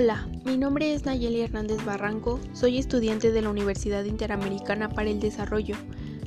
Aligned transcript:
Hola, 0.00 0.28
mi 0.44 0.56
nombre 0.56 0.94
es 0.94 1.06
Nayeli 1.06 1.40
Hernández 1.40 1.84
Barranco, 1.84 2.38
soy 2.52 2.78
estudiante 2.78 3.32
de 3.32 3.42
la 3.42 3.50
Universidad 3.50 4.04
Interamericana 4.04 4.88
para 4.88 5.10
el 5.10 5.18
Desarrollo. 5.18 5.74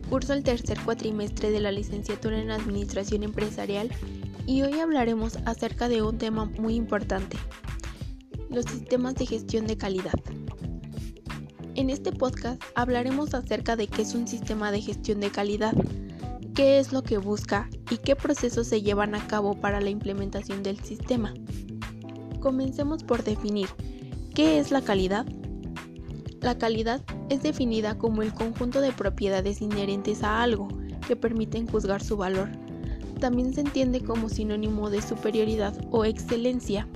Curso 0.10 0.34
el 0.34 0.44
tercer 0.44 0.78
cuatrimestre 0.84 1.52
de 1.52 1.62
la 1.62 1.72
licenciatura 1.72 2.38
en 2.38 2.52
Administración 2.52 3.24
Empresarial 3.24 3.90
y 4.46 4.64
hoy 4.64 4.78
hablaremos 4.82 5.38
acerca 5.46 5.88
de 5.88 6.02
un 6.02 6.18
tema 6.18 6.44
muy 6.44 6.76
importante, 6.76 7.38
los 8.50 8.66
sistemas 8.66 9.16
de 9.16 9.26
gestión 9.26 9.66
de 9.68 9.78
calidad. 9.78 10.20
En 11.76 11.90
este 11.90 12.12
podcast 12.12 12.62
hablaremos 12.76 13.34
acerca 13.34 13.78
de 13.78 13.88
qué 13.88 14.02
es 14.02 14.16
un 14.16 14.28
sistema 14.28 14.74
de 14.74 14.82
gestión 14.82 15.22
de 15.22 15.32
calidad, 15.32 15.76
qué 16.56 16.80
es 16.80 16.92
lo 16.92 17.04
que 17.04 17.20
busca 17.20 17.70
y 17.90 18.00
qué 18.00 18.18
procesos 18.18 18.68
se 18.68 18.82
llevan 18.82 19.16
a 19.16 19.26
cabo 19.28 19.62
para 19.62 19.80
la 19.80 19.92
implementación 19.92 20.62
del 20.62 20.78
sistema. 20.84 21.34
Comencemos 22.42 23.04
por 23.04 23.24
definir 23.24 23.70
qué 24.34 24.60
es 24.60 24.72
la 24.72 24.82
calidad. 24.82 25.28
La 26.42 26.58
calidad 26.58 27.02
es 27.30 27.44
definida 27.44 28.00
como 28.00 28.24
el 28.24 28.34
conjunto 28.34 28.82
de 28.82 28.92
propiedades 28.92 29.62
inherentes 29.62 30.24
a 30.24 30.42
algo 30.42 30.68
que 31.08 31.16
permiten 31.16 31.68
juzgar 31.68 32.04
su 32.04 32.18
valor. 32.18 32.50
También 33.20 33.54
se 33.54 33.62
entiende 33.62 34.02
como 34.02 34.28
sinónimo 34.28 34.90
de 34.90 35.04
superioridad 35.04 35.80
o 35.92 36.04
excelencia. 36.04 36.88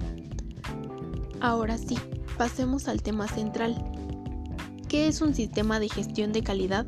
Ahora 1.42 1.78
sí, 1.78 1.96
pasemos 2.40 2.88
al 2.88 3.04
tema 3.04 3.28
central. 3.28 3.76
¿Qué 4.88 5.08
es 5.08 5.22
un 5.22 5.36
sistema 5.36 5.80
de 5.80 5.90
gestión 5.90 6.34
de 6.34 6.42
calidad? 6.42 6.88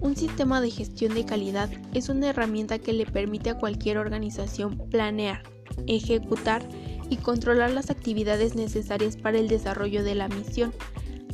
Un 0.00 0.16
sistema 0.16 0.60
de 0.60 0.72
gestión 0.72 1.14
de 1.14 1.24
calidad 1.24 1.70
es 1.94 2.08
una 2.08 2.30
herramienta 2.30 2.80
que 2.80 2.92
le 2.92 3.06
permite 3.06 3.50
a 3.50 3.58
cualquier 3.58 3.98
organización 3.98 4.76
planear, 4.90 5.44
ejecutar 5.86 6.68
y 7.10 7.16
controlar 7.16 7.70
las 7.70 7.90
actividades 7.90 8.54
necesarias 8.54 9.16
para 9.16 9.38
el 9.38 9.48
desarrollo 9.48 10.02
de 10.04 10.14
la 10.14 10.28
misión, 10.28 10.72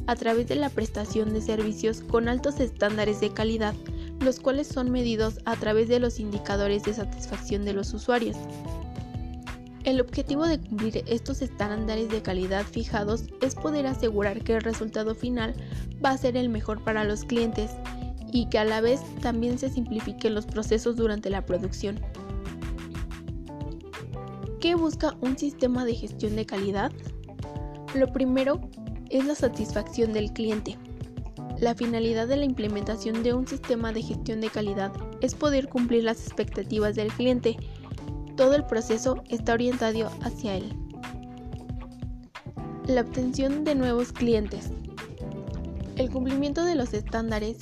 a 0.06 0.16
través 0.16 0.48
de 0.48 0.56
la 0.56 0.70
prestación 0.70 1.34
de 1.34 1.42
servicios 1.42 2.00
con 2.00 2.28
altos 2.28 2.60
estándares 2.60 3.20
de 3.20 3.30
calidad, 3.30 3.75
los 4.20 4.41
cuales 4.41 4.66
son 4.66 4.91
medidos 4.91 5.38
a 5.44 5.55
través 5.56 5.88
de 5.88 6.00
los 6.00 6.19
indicadores 6.19 6.83
de 6.84 6.94
satisfacción 6.94 7.64
de 7.64 7.75
los 7.75 7.92
usuarios. 7.92 8.36
El 9.84 10.00
objetivo 10.00 10.47
de 10.47 10.58
cumplir 10.58 11.05
estos 11.06 11.41
estándares 11.41 12.10
de 12.10 12.20
calidad 12.20 12.64
fijados 12.64 13.25
es 13.41 13.55
poder 13.55 13.86
asegurar 13.86 14.42
que 14.42 14.56
el 14.56 14.62
resultado 14.62 15.14
final 15.14 15.55
va 16.05 16.10
a 16.10 16.19
ser 16.19 16.36
el 16.36 16.48
mejor 16.48 16.82
para 16.84 17.05
los 17.05 17.25
clientes 17.25 17.70
y 18.32 18.48
que 18.48 18.58
a 18.58 18.64
la 18.64 18.80
vez 18.80 19.00
también 19.22 19.58
se 19.58 19.70
simplifiquen 19.70 20.34
los 20.34 20.47
procesos 20.47 20.97
durante 20.97 21.30
la 21.30 21.47
producción. 21.47 22.00
¿Qué 24.60 24.74
busca 24.74 25.16
un 25.20 25.38
sistema 25.38 25.84
de 25.84 25.94
gestión 25.94 26.34
de 26.34 26.44
calidad? 26.44 26.90
Lo 27.94 28.12
primero 28.12 28.60
es 29.08 29.24
la 29.24 29.36
satisfacción 29.36 30.12
del 30.12 30.32
cliente. 30.32 30.76
La 31.60 31.76
finalidad 31.76 32.26
de 32.26 32.38
la 32.38 32.44
implementación 32.44 33.22
de 33.22 33.34
un 33.34 33.46
sistema 33.46 33.92
de 33.92 34.02
gestión 34.02 34.40
de 34.40 34.50
calidad 34.50 34.92
es 35.20 35.36
poder 35.36 35.68
cumplir 35.68 36.02
las 36.02 36.26
expectativas 36.26 36.96
del 36.96 37.12
cliente. 37.12 37.56
Todo 38.36 38.56
el 38.56 38.64
proceso 38.64 39.22
está 39.28 39.54
orientado 39.54 40.10
hacia 40.22 40.56
él. 40.56 40.72
La 42.88 43.02
obtención 43.02 43.62
de 43.62 43.76
nuevos 43.76 44.12
clientes. 44.12 44.72
El 45.94 46.10
cumplimiento 46.10 46.64
de 46.64 46.74
los 46.74 46.94
estándares 46.94 47.58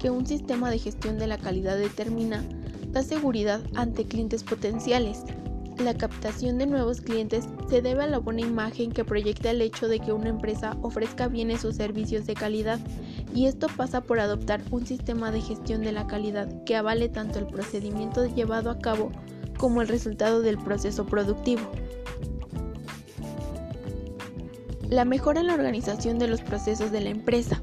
que 0.00 0.10
un 0.10 0.26
sistema 0.26 0.68
de 0.72 0.80
gestión 0.80 1.16
de 1.16 1.28
la 1.28 1.38
calidad 1.38 1.78
determina 1.78 2.44
da 2.90 3.02
seguridad 3.02 3.60
ante 3.74 4.04
clientes 4.04 4.42
potenciales, 4.42 5.22
la 5.80 5.94
captación 5.94 6.58
de 6.58 6.66
nuevos 6.66 7.00
clientes 7.00 7.48
se 7.68 7.82
debe 7.82 8.04
a 8.04 8.06
la 8.06 8.18
buena 8.18 8.40
imagen 8.40 8.90
que 8.90 9.04
proyecta 9.04 9.50
el 9.50 9.62
hecho 9.62 9.88
de 9.88 10.00
que 10.00 10.12
una 10.12 10.28
empresa 10.28 10.76
ofrezca 10.82 11.28
bienes 11.28 11.64
o 11.64 11.72
servicios 11.72 12.26
de 12.26 12.34
calidad, 12.34 12.80
y 13.34 13.46
esto 13.46 13.68
pasa 13.76 14.00
por 14.00 14.20
adoptar 14.20 14.60
un 14.70 14.86
sistema 14.86 15.30
de 15.30 15.40
gestión 15.40 15.82
de 15.82 15.92
la 15.92 16.06
calidad 16.06 16.64
que 16.64 16.76
avale 16.76 17.08
tanto 17.08 17.38
el 17.38 17.46
procedimiento 17.46 18.26
llevado 18.26 18.70
a 18.70 18.78
cabo 18.78 19.12
como 19.56 19.82
el 19.82 19.88
resultado 19.88 20.40
del 20.40 20.58
proceso 20.58 21.06
productivo. 21.06 21.62
La 24.88 25.04
mejora 25.04 25.40
en 25.40 25.48
la 25.48 25.54
organización 25.54 26.18
de 26.18 26.28
los 26.28 26.40
procesos 26.40 26.90
de 26.90 27.02
la 27.02 27.10
empresa. 27.10 27.62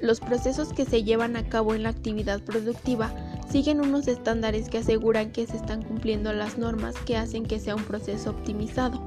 Los 0.00 0.20
procesos 0.20 0.72
que 0.72 0.86
se 0.86 1.02
llevan 1.02 1.36
a 1.36 1.46
cabo 1.48 1.74
en 1.74 1.82
la 1.82 1.90
actividad 1.90 2.40
productiva 2.42 3.14
siguen 3.50 3.80
unos 3.80 4.08
estándares 4.08 4.68
que 4.68 4.78
aseguran 4.78 5.30
que 5.30 5.46
se 5.46 5.56
están 5.56 5.82
cumpliendo 5.82 6.32
las 6.32 6.58
normas 6.58 6.96
que 7.06 7.16
hacen 7.16 7.44
que 7.44 7.60
sea 7.60 7.74
un 7.74 7.84
proceso 7.84 8.30
optimizado. 8.30 9.06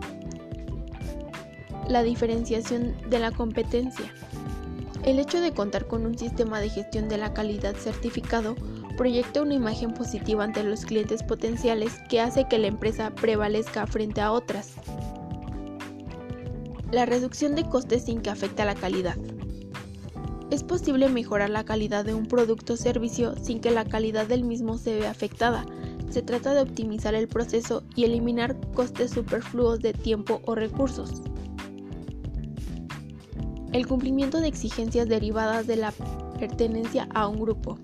La 1.89 2.03
diferenciación 2.03 2.95
de 3.09 3.19
la 3.19 3.31
competencia. 3.31 4.13
El 5.03 5.19
hecho 5.19 5.39
de 5.39 5.53
contar 5.53 5.87
con 5.87 6.05
un 6.05 6.17
sistema 6.17 6.59
de 6.59 6.69
gestión 6.69 7.07
de 7.07 7.17
la 7.17 7.33
calidad 7.33 7.75
certificado 7.75 8.55
proyecta 8.97 9.41
una 9.41 9.53
imagen 9.53 9.93
positiva 9.93 10.43
ante 10.43 10.63
los 10.63 10.85
clientes 10.85 11.23
potenciales 11.23 11.93
que 12.09 12.19
hace 12.19 12.47
que 12.49 12.57
la 12.57 12.67
empresa 12.67 13.11
prevalezca 13.11 13.87
frente 13.87 14.19
a 14.19 14.31
otras. 14.31 14.73
La 16.91 17.05
reducción 17.05 17.55
de 17.55 17.69
costes 17.69 18.05
sin 18.05 18.21
que 18.21 18.29
afecte 18.29 18.63
a 18.63 18.65
la 18.65 18.75
calidad. 18.75 19.15
Es 20.49 20.63
posible 20.63 21.09
mejorar 21.09 21.49
la 21.49 21.65
calidad 21.65 22.05
de 22.05 22.13
un 22.13 22.25
producto 22.25 22.73
o 22.73 22.77
servicio 22.77 23.35
sin 23.41 23.59
que 23.59 23.69
la 23.69 23.83
calidad 23.83 24.27
del 24.27 24.45
mismo 24.45 24.77
se 24.77 24.97
vea 24.97 25.11
afectada. 25.11 25.65
Se 26.09 26.21
trata 26.21 26.53
de 26.53 26.61
optimizar 26.61 27.15
el 27.15 27.27
proceso 27.27 27.83
y 27.95 28.05
eliminar 28.05 28.55
costes 28.73 29.11
superfluos 29.11 29.79
de 29.79 29.91
tiempo 29.91 30.41
o 30.45 30.55
recursos. 30.55 31.21
El 33.73 33.85
cumplimiento 33.87 34.39
de 34.39 34.47
exigencias 34.47 35.09
derivadas 35.09 35.67
de 35.67 35.75
la 35.75 35.91
pertenencia 36.39 37.09
a 37.13 37.27
un 37.27 37.41
grupo. 37.41 37.77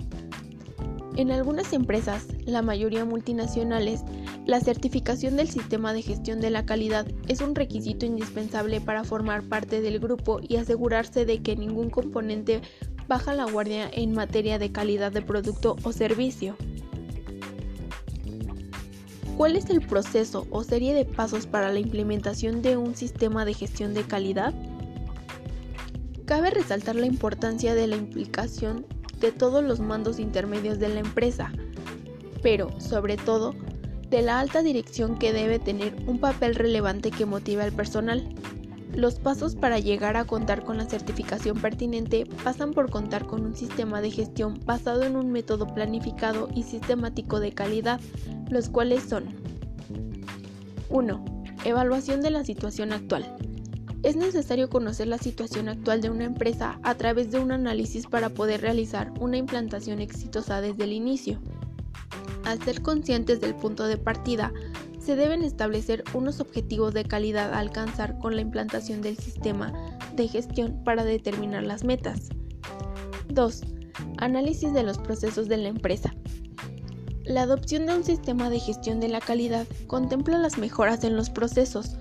En 1.18 1.31
algunas 1.31 1.74
empresas, 1.74 2.28
la 2.45 2.62
mayoría 2.62 3.03
multinacionales, 3.03 4.03
la 4.46 4.59
certificación 4.59 5.38
del 5.38 5.48
sistema 5.48 5.94
de 5.94 6.02
gestión 6.02 6.42
de 6.42 6.50
la 6.50 6.66
calidad 6.66 7.08
es 7.30 7.40
un 7.40 7.56
requisito 7.56 8.06
indispensable 8.06 8.81
para 8.81 9.06
formar 9.06 9.44
parte 9.44 9.80
del 9.80 10.00
grupo 10.00 10.42
y 10.42 10.58
asegurarse 10.58 11.26
de 11.26 11.42
que 11.42 11.56
ningún 11.56 11.90
componente 11.90 12.62
baja 13.08 13.34
la 13.34 13.46
guardia 13.46 13.90
en 13.92 14.14
materia 14.14 14.59
de 14.59 14.72
calidad 14.72 15.14
de 15.14 15.22
producto 15.22 15.78
o 15.84 15.94
servicio. 15.94 16.58
¿Cuál 19.38 19.56
es 19.56 19.70
el 19.70 19.81
proceso 19.81 20.46
o 20.52 20.64
serie 20.64 20.94
de 20.94 21.06
pasos 21.06 21.48
para 21.48 21.72
la 21.72 21.80
implementación 21.80 22.62
de 22.62 22.75
un 22.75 22.96
sistema 22.96 23.46
de 23.46 23.54
gestión 23.54 23.94
de 23.94 24.04
calidad? 24.04 24.54
Cabe 26.25 26.50
resaltar 26.50 26.96
la 26.96 27.06
importancia 27.06 27.75
de 27.75 27.88
la 27.88 27.96
implicación 27.96 28.86
de 29.22 29.31
todos 29.31 29.64
los 29.64 29.80
mandos 29.80 30.20
intermedios 30.20 30.80
de 30.80 30.90
la 30.90 31.00
empresa, 31.00 31.52
pero 32.42 32.80
sobre 32.80 33.16
todo 33.16 33.56
de 34.13 34.22
la 34.22 34.40
alta 34.40 34.62
dirección 34.62 35.18
que 35.18 35.34
debe 35.34 35.57
tener 35.57 35.96
un 36.06 36.19
papel 36.19 36.53
relevante 36.53 37.09
que 37.09 37.25
motive 37.25 37.63
al 37.63 37.72
personal. 37.72 38.29
Los 38.94 39.16
pasos 39.16 39.56
para 39.56 39.79
llegar 39.79 40.18
a 40.18 40.25
contar 40.25 40.63
con 40.63 40.78
la 40.78 40.88
certificación 40.88 41.59
pertinente 41.59 42.28
pasan 42.44 42.74
por 42.74 42.91
contar 42.91 43.25
con 43.25 43.44
un 43.44 43.56
sistema 43.56 44.01
de 44.01 44.12
gestión 44.12 44.59
basado 44.66 45.01
en 45.01 45.16
un 45.16 45.31
método 45.31 45.66
planificado 45.74 46.47
y 46.53 46.62
sistemático 46.62 47.40
de 47.40 47.53
calidad, 47.53 48.00
los 48.51 48.69
cuales 48.69 49.01
son 49.01 49.34
1. 50.90 51.25
Evaluación 51.66 52.22
de 52.22 52.30
la 52.30 52.44
situación 52.44 52.94
actual. 52.94 53.35
Es 54.03 54.16
necesario 54.16 54.69
conocer 54.69 55.07
la 55.07 55.18
situación 55.18 55.69
actual 55.69 56.01
de 56.01 56.12
una 56.12 56.25
empresa 56.25 56.80
a 56.84 56.94
través 56.94 57.31
de 57.31 57.40
un 57.40 57.51
análisis 57.51 58.06
para 58.06 58.30
poder 58.30 58.62
realizar 58.62 59.12
una 59.19 59.38
implantación 59.38 60.00
exitosa 60.01 60.62
desde 60.62 60.83
el 60.83 60.94
inicio. 60.94 61.39
Al 62.45 62.62
ser 62.62 62.81
conscientes 62.81 63.40
del 63.42 63.56
punto 63.56 63.86
de 63.86 63.98
partida, 63.98 64.51
se 65.00 65.16
deben 65.16 65.44
establecer 65.44 66.04
unos 66.13 66.40
objetivos 66.40 66.94
de 66.94 67.04
calidad 67.04 67.54
a 67.54 67.60
alcanzar 67.60 68.18
con 68.19 68.36
la 68.36 68.42
implantación 68.42 69.01
del 69.01 69.18
sistema 69.18 69.74
de 70.16 70.28
gestión 70.28 70.81
para 70.84 71.04
determinar 71.04 71.63
las 71.63 71.84
metas. 71.84 72.30
2. 73.30 73.62
Análisis 74.18 74.74
de 74.74 74.84
los 74.84 74.98
procesos 74.98 75.48
de 75.48 75.57
la 75.57 75.69
empresa. 75.69 76.13
La 77.25 77.44
adopción 77.44 77.86
de 77.86 77.95
un 77.95 78.04
sistema 78.04 78.50
de 78.50 78.60
gestión 78.60 79.00
de 79.00 79.07
la 79.07 79.22
calidad 79.22 79.66
contempla 79.88 80.38
las 80.38 80.57
mejoras 80.57 81.04
en 81.04 81.16
los 81.16 81.30
procesos, 81.30 81.98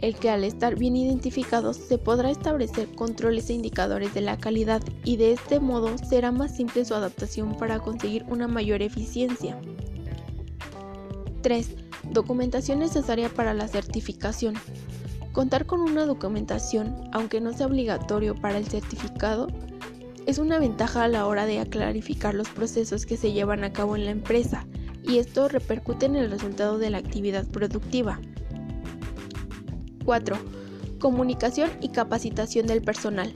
el 0.00 0.14
que 0.14 0.30
al 0.30 0.44
estar 0.44 0.76
bien 0.76 0.96
identificados 0.96 1.76
se 1.76 1.98
podrá 1.98 2.30
establecer 2.30 2.88
controles 2.94 3.50
e 3.50 3.54
indicadores 3.54 4.14
de 4.14 4.20
la 4.20 4.38
calidad 4.38 4.82
y 5.04 5.16
de 5.16 5.32
este 5.32 5.60
modo 5.60 5.96
será 5.98 6.30
más 6.32 6.56
simple 6.56 6.84
su 6.84 6.94
adaptación 6.94 7.56
para 7.56 7.80
conseguir 7.80 8.24
una 8.28 8.48
mayor 8.48 8.82
eficiencia. 8.82 9.60
3. 11.42 11.76
Documentación 12.12 12.78
necesaria 12.78 13.28
para 13.28 13.54
la 13.54 13.68
certificación. 13.68 14.54
Contar 15.32 15.66
con 15.66 15.80
una 15.80 16.06
documentación, 16.06 17.08
aunque 17.12 17.40
no 17.40 17.52
sea 17.52 17.66
obligatorio 17.66 18.34
para 18.34 18.58
el 18.58 18.66
certificado, 18.66 19.48
es 20.26 20.38
una 20.38 20.58
ventaja 20.58 21.04
a 21.04 21.08
la 21.08 21.26
hora 21.26 21.46
de 21.46 21.64
clarificar 21.68 22.34
los 22.34 22.48
procesos 22.50 23.06
que 23.06 23.16
se 23.16 23.32
llevan 23.32 23.64
a 23.64 23.72
cabo 23.72 23.96
en 23.96 24.04
la 24.04 24.10
empresa 24.10 24.66
y 25.02 25.18
esto 25.18 25.48
repercute 25.48 26.06
en 26.06 26.16
el 26.16 26.30
resultado 26.30 26.78
de 26.78 26.90
la 26.90 26.98
actividad 26.98 27.46
productiva. 27.46 28.20
4. 30.08 30.38
Comunicación 31.00 31.68
y 31.82 31.90
capacitación 31.90 32.66
del 32.66 32.80
personal. 32.80 33.34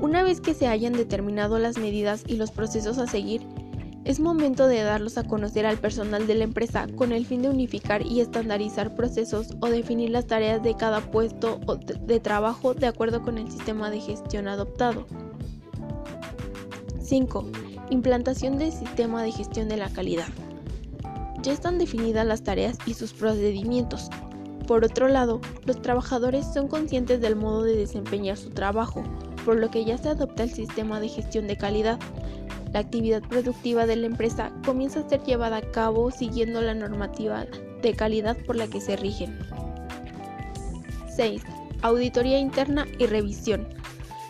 Una 0.00 0.22
vez 0.22 0.40
que 0.40 0.54
se 0.54 0.68
hayan 0.68 0.94
determinado 0.94 1.58
las 1.58 1.76
medidas 1.76 2.24
y 2.26 2.36
los 2.36 2.50
procesos 2.50 2.96
a 2.96 3.06
seguir, 3.06 3.42
es 4.06 4.20
momento 4.20 4.66
de 4.66 4.82
darlos 4.82 5.18
a 5.18 5.24
conocer 5.24 5.66
al 5.66 5.76
personal 5.76 6.26
de 6.26 6.34
la 6.36 6.44
empresa 6.44 6.86
con 6.96 7.12
el 7.12 7.26
fin 7.26 7.42
de 7.42 7.50
unificar 7.50 8.06
y 8.06 8.20
estandarizar 8.20 8.94
procesos 8.94 9.48
o 9.60 9.66
definir 9.66 10.08
las 10.08 10.26
tareas 10.26 10.62
de 10.62 10.74
cada 10.74 11.02
puesto 11.02 11.60
de 12.06 12.20
trabajo 12.20 12.72
de 12.72 12.86
acuerdo 12.86 13.20
con 13.20 13.36
el 13.36 13.50
sistema 13.50 13.90
de 13.90 14.00
gestión 14.00 14.48
adoptado. 14.48 15.06
5. 17.02 17.50
Implantación 17.90 18.56
del 18.56 18.72
sistema 18.72 19.22
de 19.22 19.30
gestión 19.30 19.68
de 19.68 19.76
la 19.76 19.90
calidad. 19.90 20.28
Ya 21.42 21.52
están 21.52 21.76
definidas 21.76 22.26
las 22.26 22.42
tareas 22.42 22.78
y 22.86 22.94
sus 22.94 23.12
procedimientos. 23.12 24.08
Por 24.66 24.84
otro 24.84 25.08
lado, 25.08 25.40
los 25.64 25.80
trabajadores 25.82 26.46
son 26.52 26.68
conscientes 26.68 27.20
del 27.20 27.36
modo 27.36 27.62
de 27.62 27.76
desempeñar 27.76 28.36
su 28.36 28.50
trabajo, 28.50 29.02
por 29.44 29.56
lo 29.56 29.70
que 29.70 29.84
ya 29.84 29.98
se 29.98 30.08
adopta 30.08 30.42
el 30.42 30.50
sistema 30.50 31.00
de 31.00 31.08
gestión 31.08 31.46
de 31.46 31.56
calidad 31.56 31.98
la 32.74 32.80
actividad 32.80 33.22
productiva 33.22 33.86
de 33.86 33.94
la 33.94 34.06
empresa 34.06 34.50
comienza 34.66 34.98
a 34.98 35.08
ser 35.08 35.22
llevada 35.22 35.58
a 35.58 35.70
cabo 35.70 36.10
siguiendo 36.10 36.60
la 36.60 36.74
normativa 36.74 37.46
de 37.80 37.94
calidad 37.94 38.36
por 38.36 38.56
la 38.56 38.66
que 38.66 38.80
se 38.80 38.96
rigen. 38.96 39.38
6. 41.14 41.40
Auditoría 41.82 42.40
interna 42.40 42.84
y 42.98 43.06
revisión. 43.06 43.68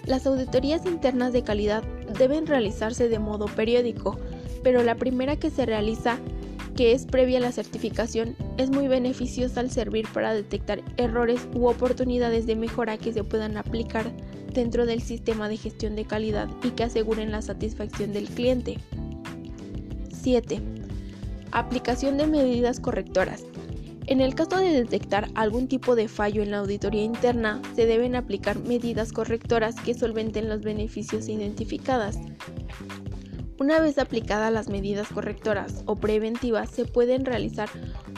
Las 0.05 0.27
auditorías 0.27 0.85
internas 0.85 1.33
de 1.33 1.43
calidad 1.43 1.83
deben 2.19 2.47
realizarse 2.47 3.09
de 3.09 3.19
modo 3.19 3.47
periódico, 3.47 4.19
pero 4.63 4.83
la 4.83 4.97
primera 4.97 5.37
que 5.37 5.49
se 5.49 5.65
realiza, 5.65 6.19
que 6.77 6.93
es 6.93 7.07
previa 7.07 7.39
a 7.39 7.43
la 7.43 7.53
certificación, 7.53 8.37
es 8.59 8.71
muy 8.71 8.89
beneficiosa 8.89 9.61
al 9.61 9.71
servir 9.71 10.07
para 10.13 10.35
detectar 10.35 10.83
errores 10.97 11.49
u 11.55 11.67
oportunidades 11.67 12.47
de 12.47 12.57
mejora 12.57 12.99
que 12.99 13.13
se 13.13 13.25
puedan 13.25 13.57
aplicar 13.57 14.11
dentro 14.53 14.87
del 14.87 15.03
sistema 15.03 15.49
de 15.49 15.57
gestión 15.57 15.97
de 15.97 16.05
calidad 16.05 16.49
y 16.63 16.71
que 16.71 16.85
aseguren 16.85 17.33
la 17.33 17.43
satisfacción 17.43 18.13
del 18.13 18.29
cliente. 18.29 18.79
7. 20.23 20.61
Aplicación 21.53 22.17
de 22.17 22.27
medidas 22.27 22.81
correctoras. 22.81 23.45
En 24.07 24.21
el 24.21 24.35
caso 24.35 24.59
de 24.59 24.71
detectar 24.71 25.31
algún 25.35 25.67
tipo 25.67 25.97
de 25.97 26.09
fallo 26.09 26.43
en 26.43 26.51
la 26.51 26.59
auditoría 26.59 27.03
interna, 27.03 27.63
se 27.75 27.87
deben 27.87 28.17
aplicar 28.17 28.59
medidas 28.59 29.13
correctoras 29.13 29.77
que 29.77 29.95
solventen 29.95 30.49
los 30.49 30.61
beneficios 30.61 31.29
identificadas. 31.29 32.19
Una 33.59 33.79
vez 33.81 33.99
aplicadas 33.99 34.53
las 34.53 34.69
medidas 34.69 35.09
correctoras 35.09 35.85
o 35.87 35.97
preventivas, 35.97 36.71
se 36.71 36.85
pueden 36.87 37.25
realizar 37.25 37.69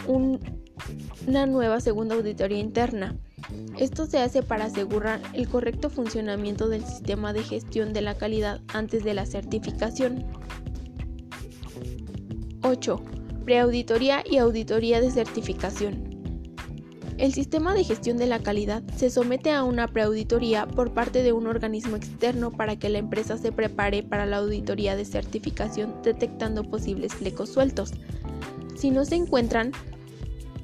una 0.07 1.47
nueva 1.47 1.81
segunda 1.81 2.15
auditoría 2.15 2.59
interna. 2.59 3.17
Esto 3.79 4.07
se 4.07 4.19
hace 4.19 4.43
para 4.43 4.65
asegurar 4.65 5.21
el 5.35 5.49
correcto 5.49 5.91
funcionamiento 5.91 6.69
del 6.69 6.85
sistema 6.85 7.35
de 7.35 7.43
gestión 7.43 7.93
de 7.93 8.01
la 8.01 8.17
calidad 8.17 8.61
antes 8.73 9.05
de 9.05 9.13
la 9.13 9.27
certificación. 9.27 10.25
8. 12.63 13.03
Preauditoría 13.45 14.25
y 14.29 14.39
auditoría 14.39 15.01
de 15.01 15.11
certificación. 15.11 16.06
El 17.19 17.33
sistema 17.33 17.73
de 17.73 17.83
gestión 17.83 18.19
de 18.19 18.27
la 18.27 18.41
calidad 18.41 18.83
se 18.95 19.09
somete 19.09 19.51
a 19.51 19.65
una 19.65 19.89
preauditoría 19.89 20.67
por 20.67 20.93
parte 20.93 21.23
de 21.23 21.33
un 21.33 21.47
organismo 21.47 21.97
externo 21.97 22.51
para 22.53 22.77
que 22.77 22.91
la 22.91 22.99
empresa 22.99 23.39
se 23.39 23.53
prepare 23.53 24.03
para 24.03 24.27
la 24.27 24.37
auditoría 24.37 24.97
de 24.97 25.07
certificación 25.07 25.95
detectando 26.03 26.63
posibles 26.65 27.15
flecos 27.15 27.49
sueltos. 27.49 27.95
Si 28.77 28.91
no 28.91 29.07
se 29.07 29.15
encuentran, 29.15 29.73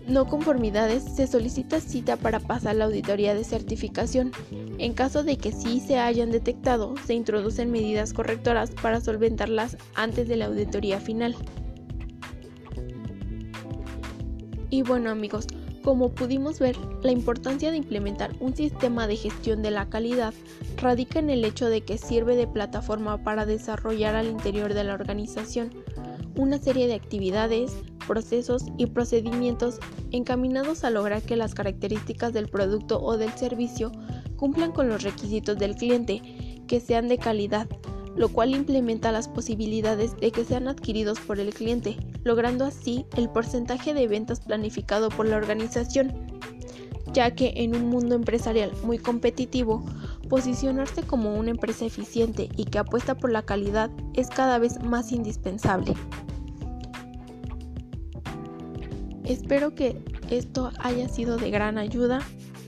no 0.06 0.26
conformidades, 0.26 1.02
se 1.02 1.26
solicita 1.26 1.80
cita 1.80 2.18
para 2.18 2.38
pasar 2.38 2.76
la 2.76 2.84
auditoría 2.84 3.34
de 3.34 3.44
certificación. 3.44 4.32
En 4.76 4.92
caso 4.92 5.24
de 5.24 5.38
que 5.38 5.52
sí 5.52 5.80
se 5.80 5.98
hayan 5.98 6.30
detectado, 6.30 6.94
se 7.06 7.14
introducen 7.14 7.70
medidas 7.70 8.12
correctoras 8.12 8.72
para 8.72 9.00
solventarlas 9.00 9.78
antes 9.94 10.28
de 10.28 10.36
la 10.36 10.46
auditoría 10.46 11.00
final. 11.00 11.34
Y 14.68 14.82
bueno 14.82 15.10
amigos, 15.10 15.46
como 15.82 16.10
pudimos 16.10 16.58
ver, 16.58 16.76
la 17.02 17.12
importancia 17.12 17.70
de 17.70 17.76
implementar 17.76 18.30
un 18.40 18.54
sistema 18.54 19.06
de 19.06 19.16
gestión 19.16 19.62
de 19.62 19.70
la 19.70 19.88
calidad 19.88 20.32
radica 20.76 21.18
en 21.18 21.30
el 21.30 21.44
hecho 21.44 21.68
de 21.68 21.82
que 21.82 21.98
sirve 21.98 22.36
de 22.36 22.46
plataforma 22.46 23.22
para 23.22 23.46
desarrollar 23.46 24.14
al 24.14 24.28
interior 24.28 24.74
de 24.74 24.84
la 24.84 24.94
organización 24.94 25.70
una 26.36 26.58
serie 26.58 26.86
de 26.86 26.94
actividades, 26.94 27.76
procesos 28.06 28.64
y 28.78 28.86
procedimientos 28.86 29.78
encaminados 30.12 30.84
a 30.84 30.90
lograr 30.90 31.22
que 31.22 31.36
las 31.36 31.54
características 31.54 32.32
del 32.32 32.48
producto 32.48 33.02
o 33.02 33.18
del 33.18 33.32
servicio 33.32 33.92
cumplan 34.36 34.72
con 34.72 34.88
los 34.88 35.02
requisitos 35.02 35.58
del 35.58 35.76
cliente, 35.76 36.22
que 36.66 36.80
sean 36.80 37.08
de 37.08 37.18
calidad, 37.18 37.68
lo 38.16 38.28
cual 38.28 38.54
implementa 38.54 39.12
las 39.12 39.28
posibilidades 39.28 40.16
de 40.16 40.30
que 40.30 40.44
sean 40.44 40.68
adquiridos 40.68 41.20
por 41.20 41.40
el 41.40 41.52
cliente, 41.54 41.96
logrando 42.24 42.64
así 42.64 43.06
el 43.16 43.28
porcentaje 43.28 43.94
de 43.94 44.08
ventas 44.08 44.40
planificado 44.40 45.08
por 45.08 45.26
la 45.26 45.36
organización, 45.36 46.12
ya 47.12 47.34
que 47.34 47.52
en 47.56 47.76
un 47.76 47.86
mundo 47.86 48.14
empresarial 48.14 48.72
muy 48.84 48.98
competitivo, 48.98 49.84
posicionarse 50.28 51.02
como 51.02 51.34
una 51.34 51.50
empresa 51.50 51.84
eficiente 51.84 52.48
y 52.56 52.64
que 52.64 52.78
apuesta 52.78 53.16
por 53.16 53.30
la 53.30 53.42
calidad 53.42 53.90
es 54.14 54.28
cada 54.28 54.58
vez 54.58 54.82
más 54.82 55.12
indispensable. 55.12 55.94
Espero 59.24 59.74
que 59.74 60.02
esto 60.30 60.70
haya 60.78 61.08
sido 61.08 61.36
de 61.36 61.50
gran 61.50 61.78
ayuda. 61.78 62.20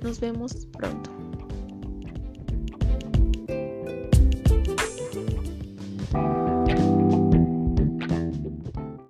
Nos 0.03 0.21
vemos 0.21 0.67
pronto. 0.73 1.14